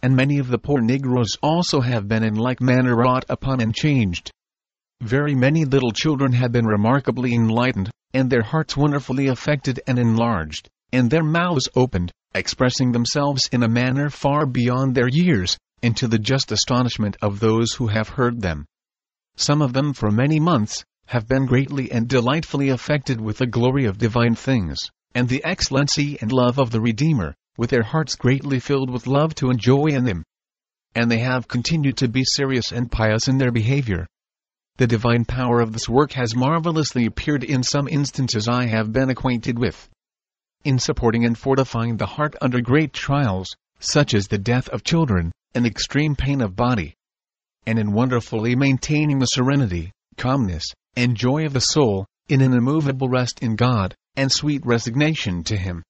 And 0.02 0.16
many 0.16 0.38
of 0.38 0.48
the 0.48 0.58
poor 0.58 0.80
negroes 0.80 1.36
also 1.42 1.80
have 1.80 2.08
been 2.08 2.22
in 2.22 2.34
like 2.34 2.60
manner 2.60 2.96
wrought 2.96 3.24
upon 3.28 3.60
and 3.60 3.74
changed. 3.74 4.30
Very 5.00 5.34
many 5.34 5.64
little 5.64 5.90
children 5.90 6.32
have 6.32 6.52
been 6.52 6.66
remarkably 6.66 7.34
enlightened, 7.34 7.90
and 8.14 8.30
their 8.30 8.42
hearts 8.42 8.76
wonderfully 8.76 9.26
affected 9.26 9.80
and 9.86 9.98
enlarged, 9.98 10.68
and 10.92 11.10
their 11.10 11.24
mouths 11.24 11.68
opened, 11.74 12.12
expressing 12.34 12.92
themselves 12.92 13.48
in 13.50 13.62
a 13.62 13.68
manner 13.68 14.10
far 14.10 14.46
beyond 14.46 14.94
their 14.94 15.08
years, 15.08 15.58
and 15.82 15.96
to 15.96 16.06
the 16.06 16.18
just 16.18 16.52
astonishment 16.52 17.16
of 17.20 17.40
those 17.40 17.72
who 17.72 17.88
have 17.88 18.10
heard 18.10 18.40
them. 18.40 18.64
Some 19.36 19.60
of 19.60 19.72
them 19.72 19.92
for 19.92 20.10
many 20.10 20.38
months, 20.38 20.84
have 21.06 21.28
been 21.28 21.44
greatly 21.44 21.92
and 21.92 22.08
delightfully 22.08 22.70
affected 22.70 23.20
with 23.20 23.38
the 23.38 23.46
glory 23.46 23.84
of 23.84 23.98
divine 23.98 24.34
things, 24.34 24.78
and 25.14 25.28
the 25.28 25.44
excellency 25.44 26.18
and 26.20 26.32
love 26.32 26.58
of 26.58 26.70
the 26.70 26.80
Redeemer, 26.80 27.34
with 27.58 27.70
their 27.70 27.82
hearts 27.82 28.16
greatly 28.16 28.58
filled 28.58 28.90
with 28.90 29.06
love 29.06 29.34
to 29.34 29.50
enjoy 29.50 29.86
in 29.86 30.04
them. 30.04 30.22
And 30.94 31.10
they 31.10 31.18
have 31.18 31.48
continued 31.48 31.98
to 31.98 32.08
be 32.08 32.24
serious 32.24 32.72
and 32.72 32.90
pious 32.90 33.28
in 33.28 33.38
their 33.38 33.52
behavior. 33.52 34.06
The 34.78 34.86
divine 34.86 35.26
power 35.26 35.60
of 35.60 35.72
this 35.72 35.88
work 35.88 36.12
has 36.12 36.34
marvelously 36.34 37.04
appeared 37.04 37.44
in 37.44 37.62
some 37.62 37.88
instances 37.88 38.48
I 38.48 38.66
have 38.66 38.92
been 38.92 39.10
acquainted 39.10 39.58
with. 39.58 39.88
In 40.64 40.78
supporting 40.78 41.26
and 41.26 41.36
fortifying 41.36 41.98
the 41.98 42.06
heart 42.06 42.36
under 42.40 42.60
great 42.60 42.92
trials, 42.92 43.48
such 43.80 44.14
as 44.14 44.28
the 44.28 44.38
death 44.38 44.68
of 44.70 44.82
children, 44.82 45.32
and 45.54 45.66
extreme 45.66 46.16
pain 46.16 46.40
of 46.40 46.56
body. 46.56 46.94
And 47.66 47.78
in 47.78 47.92
wonderfully 47.92 48.56
maintaining 48.56 49.18
the 49.18 49.26
serenity, 49.26 49.92
calmness, 50.16 50.64
and 50.96 51.16
joy 51.16 51.46
of 51.46 51.52
the 51.52 51.60
soul, 51.60 52.06
in 52.28 52.40
an 52.40 52.52
immovable 52.52 53.08
rest 53.08 53.42
in 53.42 53.56
God, 53.56 53.94
and 54.16 54.30
sweet 54.30 54.64
resignation 54.64 55.42
to 55.44 55.56
Him. 55.56 55.82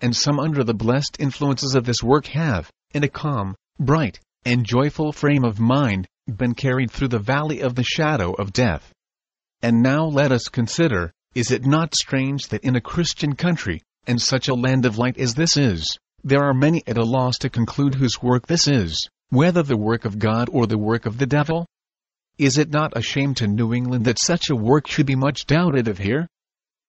And 0.00 0.14
some 0.14 0.38
under 0.38 0.64
the 0.64 0.74
blessed 0.74 1.16
influences 1.18 1.74
of 1.74 1.84
this 1.84 2.02
work 2.02 2.26
have, 2.26 2.70
in 2.94 3.02
a 3.02 3.08
calm, 3.08 3.54
bright, 3.78 4.20
and 4.44 4.64
joyful 4.64 5.12
frame 5.12 5.44
of 5.44 5.58
mind, 5.58 6.06
been 6.26 6.54
carried 6.54 6.90
through 6.90 7.08
the 7.08 7.18
valley 7.18 7.60
of 7.60 7.74
the 7.74 7.82
shadow 7.82 8.32
of 8.32 8.52
death. 8.52 8.92
And 9.62 9.82
now 9.82 10.04
let 10.04 10.30
us 10.30 10.44
consider, 10.44 11.12
is 11.34 11.50
it 11.50 11.66
not 11.66 11.94
strange 11.94 12.48
that 12.48 12.62
in 12.62 12.76
a 12.76 12.80
Christian 12.80 13.34
country, 13.34 13.82
and 14.06 14.20
such 14.20 14.48
a 14.48 14.54
land 14.54 14.86
of 14.86 14.98
light 14.98 15.18
as 15.18 15.34
this 15.34 15.56
is, 15.56 15.98
there 16.24 16.44
are 16.44 16.54
many 16.54 16.82
at 16.86 16.98
a 16.98 17.04
loss 17.04 17.38
to 17.38 17.50
conclude 17.50 17.94
whose 17.94 18.22
work 18.22 18.46
this 18.46 18.66
is, 18.68 19.08
whether 19.30 19.62
the 19.62 19.76
work 19.76 20.04
of 20.04 20.18
God 20.18 20.48
or 20.52 20.66
the 20.66 20.78
work 20.78 21.06
of 21.06 21.18
the 21.18 21.26
devil? 21.26 21.66
Is 22.38 22.56
it 22.56 22.70
not 22.70 22.96
a 22.96 23.02
shame 23.02 23.34
to 23.34 23.48
New 23.48 23.74
England 23.74 24.04
that 24.04 24.20
such 24.20 24.48
a 24.48 24.54
work 24.54 24.86
should 24.86 25.06
be 25.06 25.16
much 25.16 25.44
doubted 25.44 25.88
of 25.88 25.98
here? 25.98 26.28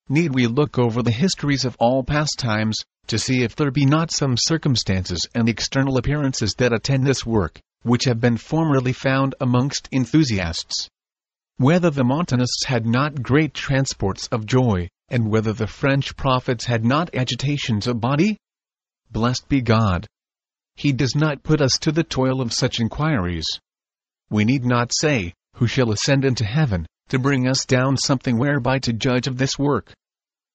Need 0.07 0.35
we 0.35 0.45
look 0.45 0.77
over 0.77 1.01
the 1.01 1.09
histories 1.09 1.65
of 1.65 1.75
all 1.79 2.03
past 2.03 2.37
times, 2.37 2.77
to 3.07 3.17
see 3.17 3.41
if 3.41 3.55
there 3.55 3.71
be 3.71 3.83
not 3.87 4.11
some 4.11 4.37
circumstances 4.37 5.25
and 5.33 5.49
external 5.49 5.97
appearances 5.97 6.53
that 6.59 6.71
attend 6.71 7.03
this 7.03 7.25
work, 7.25 7.59
which 7.81 8.03
have 8.03 8.21
been 8.21 8.37
formerly 8.37 8.93
found 8.93 9.33
amongst 9.41 9.89
enthusiasts? 9.91 10.87
Whether 11.57 11.89
the 11.89 12.03
Montanists 12.03 12.65
had 12.65 12.85
not 12.85 13.23
great 13.23 13.55
transports 13.55 14.27
of 14.27 14.45
joy, 14.45 14.87
and 15.09 15.31
whether 15.31 15.53
the 15.53 15.65
French 15.65 16.15
prophets 16.15 16.65
had 16.65 16.85
not 16.85 17.15
agitations 17.15 17.87
of 17.87 17.99
body? 17.99 18.37
Blessed 19.09 19.49
be 19.49 19.61
God! 19.61 20.05
He 20.75 20.93
does 20.93 21.15
not 21.15 21.41
put 21.41 21.59
us 21.59 21.79
to 21.79 21.91
the 21.91 22.03
toil 22.03 22.39
of 22.39 22.53
such 22.53 22.79
inquiries. 22.79 23.47
We 24.29 24.45
need 24.45 24.63
not 24.63 24.91
say, 24.93 25.33
who 25.55 25.67
shall 25.67 25.91
ascend 25.91 26.23
into 26.25 26.45
heaven, 26.45 26.85
to 27.09 27.19
bring 27.19 27.47
us 27.47 27.65
down 27.65 27.97
something 27.97 28.37
whereby 28.37 28.79
to 28.79 28.93
judge 28.93 29.27
of 29.27 29.37
this 29.37 29.57
work. 29.57 29.93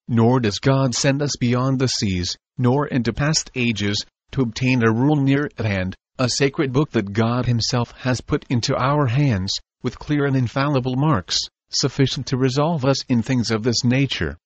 Nor 0.08 0.40
does 0.40 0.58
God 0.58 0.94
send 0.94 1.22
us 1.22 1.36
beyond 1.38 1.78
the 1.78 1.88
seas, 1.88 2.36
nor 2.58 2.86
into 2.86 3.12
past 3.12 3.50
ages, 3.54 4.04
to 4.32 4.42
obtain 4.42 4.82
a 4.82 4.92
rule 4.92 5.16
near 5.16 5.48
at 5.58 5.64
hand, 5.64 5.94
a 6.18 6.28
sacred 6.28 6.72
book 6.72 6.90
that 6.92 7.12
God 7.12 7.46
Himself 7.46 7.92
has 7.98 8.20
put 8.20 8.44
into 8.48 8.76
our 8.76 9.06
hands, 9.06 9.52
with 9.82 9.98
clear 9.98 10.26
and 10.26 10.36
infallible 10.36 10.96
marks, 10.96 11.40
sufficient 11.70 12.26
to 12.28 12.36
resolve 12.36 12.84
us 12.84 13.04
in 13.04 13.22
things 13.22 13.50
of 13.50 13.62
this 13.62 13.82
nature. 13.84 14.36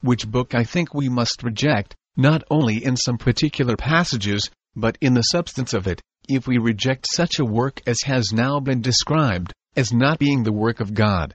Which 0.00 0.30
book 0.30 0.54
I 0.54 0.64
think 0.64 0.94
we 0.94 1.08
must 1.08 1.42
reject, 1.42 1.94
not 2.16 2.44
only 2.50 2.84
in 2.84 2.96
some 2.96 3.18
particular 3.18 3.76
passages, 3.76 4.50
but 4.76 4.98
in 5.00 5.14
the 5.14 5.22
substance 5.22 5.72
of 5.72 5.86
it, 5.86 6.00
if 6.28 6.46
we 6.46 6.58
reject 6.58 7.06
such 7.10 7.38
a 7.38 7.44
work 7.44 7.80
as 7.86 8.02
has 8.02 8.32
now 8.32 8.60
been 8.60 8.82
described, 8.82 9.52
as 9.78 9.92
not 9.92 10.18
being 10.18 10.42
the 10.42 10.52
work 10.52 10.80
of 10.80 10.92
God. 10.92 11.32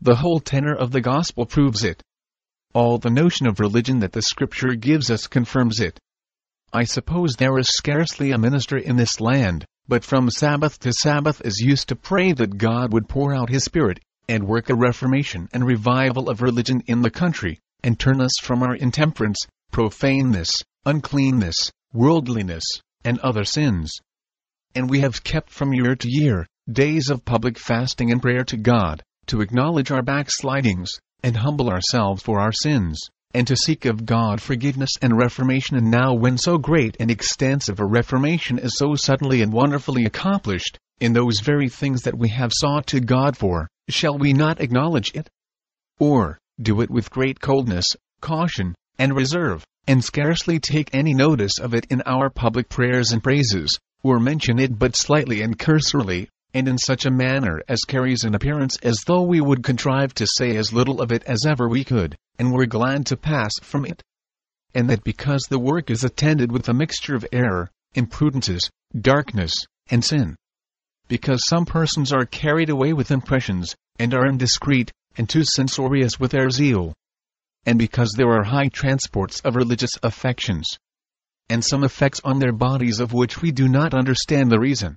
The 0.00 0.14
whole 0.14 0.38
tenor 0.38 0.76
of 0.76 0.92
the 0.92 1.00
gospel 1.00 1.44
proves 1.44 1.82
it. 1.82 2.00
All 2.72 2.98
the 2.98 3.10
notion 3.10 3.48
of 3.48 3.58
religion 3.58 3.98
that 3.98 4.12
the 4.12 4.22
scripture 4.22 4.76
gives 4.76 5.10
us 5.10 5.26
confirms 5.26 5.80
it. 5.80 5.98
I 6.72 6.84
suppose 6.84 7.34
there 7.34 7.58
is 7.58 7.66
scarcely 7.68 8.30
a 8.30 8.38
minister 8.38 8.76
in 8.76 8.94
this 8.94 9.20
land, 9.20 9.64
but 9.88 10.04
from 10.04 10.30
Sabbath 10.30 10.78
to 10.80 10.92
Sabbath 10.92 11.40
is 11.44 11.58
used 11.58 11.88
to 11.88 11.96
pray 11.96 12.32
that 12.32 12.58
God 12.58 12.92
would 12.92 13.08
pour 13.08 13.34
out 13.34 13.48
his 13.48 13.64
Spirit, 13.64 13.98
and 14.28 14.46
work 14.46 14.70
a 14.70 14.76
reformation 14.76 15.48
and 15.52 15.66
revival 15.66 16.30
of 16.30 16.42
religion 16.42 16.80
in 16.86 17.02
the 17.02 17.10
country, 17.10 17.58
and 17.82 17.98
turn 17.98 18.20
us 18.20 18.38
from 18.40 18.62
our 18.62 18.76
intemperance, 18.76 19.38
profaneness, 19.72 20.62
uncleanness, 20.86 21.72
worldliness, 21.92 22.64
and 23.04 23.18
other 23.18 23.44
sins. 23.44 23.90
And 24.76 24.88
we 24.88 25.00
have 25.00 25.24
kept 25.24 25.50
from 25.50 25.72
year 25.72 25.96
to 25.96 26.08
year, 26.08 26.46
days 26.70 27.10
of 27.10 27.24
public 27.24 27.58
fasting 27.58 28.10
and 28.10 28.22
prayer 28.22 28.44
to 28.44 28.56
God, 28.56 29.02
to 29.26 29.42
acknowledge 29.42 29.90
our 29.90 30.02
backslidings, 30.02 30.90
and 31.22 31.36
humble 31.36 31.68
ourselves 31.68 32.22
for 32.22 32.40
our 32.40 32.52
sins, 32.52 32.98
and 33.34 33.46
to 33.46 33.56
seek 33.56 33.84
of 33.84 34.06
God 34.06 34.40
forgiveness 34.40 34.92
and 35.02 35.18
reformation. 35.18 35.76
And 35.76 35.90
now, 35.90 36.14
when 36.14 36.38
so 36.38 36.56
great 36.56 36.96
and 36.98 37.10
extensive 37.10 37.80
a 37.80 37.84
reformation 37.84 38.58
is 38.58 38.78
so 38.78 38.94
suddenly 38.94 39.42
and 39.42 39.52
wonderfully 39.52 40.06
accomplished, 40.06 40.78
in 41.00 41.12
those 41.12 41.40
very 41.40 41.68
things 41.68 42.02
that 42.02 42.16
we 42.16 42.28
have 42.30 42.52
sought 42.52 42.86
to 42.88 43.00
God 43.00 43.36
for, 43.36 43.68
shall 43.88 44.16
we 44.16 44.32
not 44.32 44.60
acknowledge 44.60 45.12
it? 45.14 45.28
Or, 45.98 46.38
do 46.60 46.80
it 46.80 46.90
with 46.90 47.10
great 47.10 47.40
coldness, 47.40 47.86
caution, 48.20 48.74
and 48.98 49.14
reserve, 49.14 49.64
and 49.86 50.02
scarcely 50.02 50.60
take 50.60 50.94
any 50.94 51.12
notice 51.12 51.58
of 51.58 51.74
it 51.74 51.86
in 51.90 52.00
our 52.06 52.30
public 52.30 52.68
prayers 52.68 53.12
and 53.12 53.22
praises, 53.22 53.78
or 54.02 54.18
mention 54.18 54.58
it 54.58 54.78
but 54.78 54.96
slightly 54.96 55.42
and 55.42 55.58
cursorily, 55.58 56.28
and 56.54 56.68
in 56.68 56.78
such 56.78 57.04
a 57.04 57.10
manner 57.10 57.60
as 57.68 57.80
carries 57.80 58.22
an 58.22 58.34
appearance 58.34 58.78
as 58.84 58.96
though 59.06 59.22
we 59.22 59.40
would 59.40 59.64
contrive 59.64 60.14
to 60.14 60.26
say 60.26 60.56
as 60.56 60.72
little 60.72 61.02
of 61.02 61.10
it 61.10 61.24
as 61.24 61.44
ever 61.44 61.68
we 61.68 61.82
could, 61.82 62.16
and 62.38 62.52
were 62.52 62.64
glad 62.64 63.04
to 63.04 63.16
pass 63.16 63.50
from 63.60 63.84
it. 63.84 64.00
And 64.72 64.88
that 64.88 65.02
because 65.02 65.42
the 65.42 65.58
work 65.58 65.90
is 65.90 66.04
attended 66.04 66.52
with 66.52 66.68
a 66.68 66.74
mixture 66.74 67.16
of 67.16 67.26
error, 67.32 67.70
imprudences, 67.94 68.70
darkness, 68.98 69.52
and 69.90 70.04
sin. 70.04 70.36
Because 71.08 71.44
some 71.44 71.66
persons 71.66 72.12
are 72.12 72.24
carried 72.24 72.70
away 72.70 72.92
with 72.92 73.10
impressions, 73.10 73.74
and 73.98 74.14
are 74.14 74.26
indiscreet, 74.26 74.92
and 75.16 75.28
too 75.28 75.42
censorious 75.44 76.20
with 76.20 76.30
their 76.30 76.50
zeal. 76.50 76.94
And 77.66 77.80
because 77.80 78.12
there 78.12 78.30
are 78.30 78.44
high 78.44 78.68
transports 78.68 79.40
of 79.40 79.56
religious 79.56 79.92
affections, 80.04 80.78
and 81.48 81.64
some 81.64 81.82
effects 81.82 82.20
on 82.24 82.38
their 82.38 82.52
bodies 82.52 83.00
of 83.00 83.12
which 83.12 83.42
we 83.42 83.50
do 83.50 83.68
not 83.68 83.92
understand 83.92 84.50
the 84.50 84.60
reason 84.60 84.96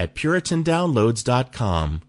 at 0.00 0.14
PuritanDownloads.com. 0.14 2.00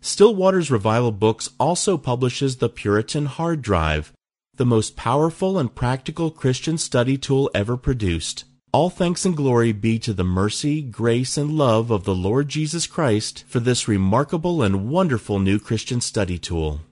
Still 0.00 0.36
Waters 0.36 0.70
Revival 0.70 1.10
Books 1.10 1.50
also 1.58 1.98
publishes 1.98 2.56
the 2.56 2.68
Puritan 2.68 3.26
Hard 3.26 3.60
Drive, 3.60 4.12
the 4.54 4.64
most 4.64 4.94
powerful 4.94 5.58
and 5.58 5.74
practical 5.74 6.30
Christian 6.30 6.78
study 6.78 7.18
tool 7.18 7.50
ever 7.52 7.76
produced. 7.76 8.44
All 8.72 8.88
thanks 8.88 9.24
and 9.24 9.36
glory 9.36 9.72
be 9.72 9.98
to 10.00 10.12
the 10.12 10.22
mercy, 10.22 10.80
grace, 10.80 11.36
and 11.36 11.58
love 11.58 11.90
of 11.90 12.04
the 12.04 12.14
Lord 12.14 12.48
Jesus 12.48 12.86
Christ 12.86 13.44
for 13.48 13.58
this 13.58 13.88
remarkable 13.88 14.62
and 14.62 14.88
wonderful 14.88 15.40
new 15.40 15.58
Christian 15.58 16.00
study 16.00 16.38
tool. 16.38 16.82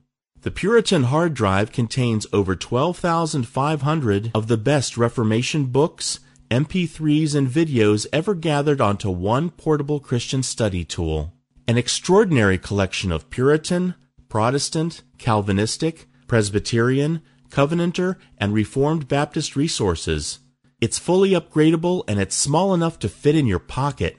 The 0.41 0.51
Puritan 0.51 1.05
hard 1.05 1.35
drive 1.35 1.71
contains 1.71 2.27
over 2.33 2.57
12,500 2.57 4.33
of 4.35 4.49
the 4.49 4.57
best 4.57 4.97
Reformation 4.97 5.67
books, 5.67 6.19
MP3s, 6.53 7.35
and 7.35 7.49
videos 7.49 8.07
ever 8.13 8.35
gathered 8.35 8.79
onto 8.79 9.09
one 9.09 9.49
portable 9.49 9.99
Christian 9.99 10.43
study 10.43 10.85
tool. 10.85 11.33
An 11.67 11.79
extraordinary 11.79 12.59
collection 12.59 13.11
of 13.11 13.31
Puritan, 13.31 13.95
Protestant, 14.29 15.03
Calvinistic, 15.17 16.09
Presbyterian, 16.27 17.23
Covenanter, 17.49 18.17
and 18.37 18.53
Reformed 18.53 19.09
Baptist 19.09 19.57
resources. 19.57 20.41
It's 20.79 20.99
fully 20.99 21.31
upgradable 21.31 22.05
and 22.07 22.21
it's 22.21 22.37
small 22.37 22.75
enough 22.75 22.99
to 22.99 23.09
fit 23.09 23.35
in 23.35 23.47
your 23.47 23.59
pocket. 23.59 24.19